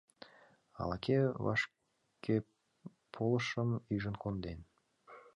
[0.81, 4.59] —Ала-кӧ вашкеполышым ӱжын конден.